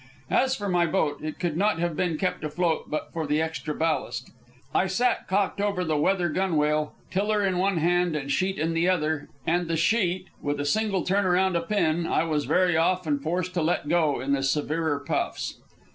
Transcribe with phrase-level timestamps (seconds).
[0.31, 3.75] As for my boat, it could not have been kept afloat but for the extra
[3.75, 4.31] ballast.
[4.73, 8.89] I sat cocked over the weather gunwale, tiller in one hand and sheet in the
[8.89, 13.19] other; and the sheet, with a single turn around a pin, I was very often
[13.19, 15.59] forced to let go in the severer puffs.